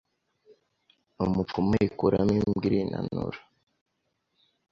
Umupfumu 1.23 1.71
ayikuramo 1.79 2.33
Imbwa 2.39 2.63
irinanura 2.69 3.39